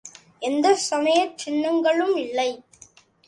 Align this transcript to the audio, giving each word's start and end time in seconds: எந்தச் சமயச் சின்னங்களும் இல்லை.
எந்தச் 0.39 0.83
சமயச் 0.85 1.37
சின்னங்களும் 1.37 2.15
இல்லை. 2.15 2.49